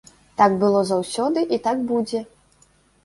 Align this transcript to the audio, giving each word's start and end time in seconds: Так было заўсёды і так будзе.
Так 0.41 0.53
было 0.63 0.79
заўсёды 0.91 1.45
і 1.59 1.63
так 1.67 1.87
будзе. 1.93 2.25